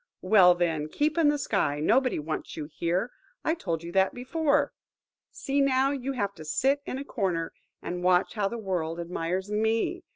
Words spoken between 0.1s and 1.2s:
Well, then, keep